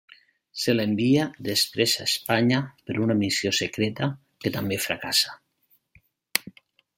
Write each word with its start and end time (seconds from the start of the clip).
Se 0.59 0.73
l'envia 0.75 1.25
després 1.47 1.93
a 1.99 2.07
Espanya 2.11 2.61
per 2.87 2.95
una 3.03 3.17
missió 3.19 3.51
secreta, 3.59 4.09
que 4.45 4.53
també 4.57 4.81
fracassa. 4.87 5.37